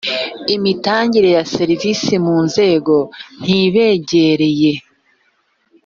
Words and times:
imitangire 0.55 1.29
ya 1.37 1.43
serivisi 1.55 2.13
mu 2.25 2.35
nzego 2.45 2.95
ntibegereye 3.43 4.71